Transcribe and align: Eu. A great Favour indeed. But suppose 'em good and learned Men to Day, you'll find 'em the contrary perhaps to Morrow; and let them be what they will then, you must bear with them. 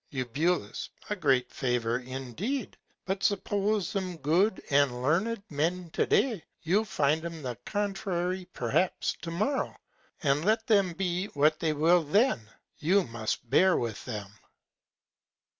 Eu. 0.09 0.71
A 1.11 1.15
great 1.15 1.51
Favour 1.53 1.99
indeed. 1.99 2.75
But 3.05 3.21
suppose 3.23 3.95
'em 3.95 4.17
good 4.17 4.63
and 4.71 5.03
learned 5.03 5.43
Men 5.51 5.91
to 5.91 6.07
Day, 6.07 6.43
you'll 6.63 6.85
find 6.85 7.23
'em 7.23 7.43
the 7.43 7.55
contrary 7.67 8.45
perhaps 8.51 9.13
to 9.21 9.29
Morrow; 9.29 9.77
and 10.23 10.43
let 10.43 10.65
them 10.65 10.93
be 10.93 11.27
what 11.27 11.59
they 11.59 11.73
will 11.73 12.01
then, 12.01 12.49
you 12.79 13.03
must 13.03 13.47
bear 13.47 13.77
with 13.77 14.03
them. 14.05 14.33